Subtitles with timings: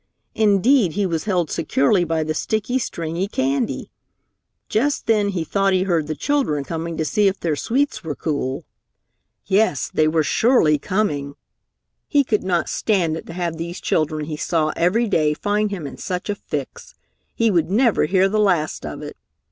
[0.33, 3.91] Indeed, he was held securely by the sticky, stringy candy.
[4.67, 8.15] Just then he thought he heard the children coming to see if their sweets were
[8.15, 8.65] cool.
[9.45, 11.35] Yes, they were surely coming!
[12.07, 15.85] He could not stand it to have these children he saw every day find him
[15.85, 16.95] in such a fix.
[17.35, 19.15] He would never hear the last of it.